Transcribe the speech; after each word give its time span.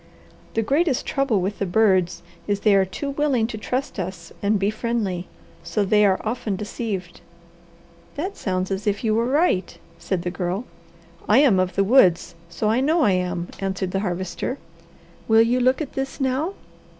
The 0.55 0.63
greatest 0.63 1.05
trouble 1.05 1.41
with 1.41 1.59
the 1.59 1.65
birds 1.67 2.23
is 2.47 2.61
they 2.61 2.73
are 2.73 2.85
too 2.85 3.11
willing 3.11 3.45
to 3.45 3.55
trust 3.55 3.99
us 3.99 4.33
and 4.41 4.57
be 4.57 4.71
friendly, 4.71 5.27
so 5.63 5.85
they 5.85 6.03
are 6.07 6.19
often 6.23 6.55
deceived." 6.55 7.21
"That 8.15 8.35
sounds 8.35 8.71
as 8.71 8.87
if 8.87 9.03
you 9.03 9.13
were 9.13 9.27
right," 9.27 9.77
said 9.99 10.23
the 10.23 10.31
Girl. 10.31 10.65
"I 11.29 11.37
am 11.37 11.59
of 11.59 11.75
the 11.75 11.83
woods, 11.83 12.33
so 12.49 12.67
I 12.67 12.79
know 12.81 13.03
I 13.03 13.11
am," 13.11 13.49
answered 13.59 13.91
the 13.91 13.99
Harvester. 13.99 14.57
"Will 15.27 15.43
you 15.43 15.59
look 15.59 15.83
at 15.83 15.93
this 15.93 16.19
now?" 16.19 16.55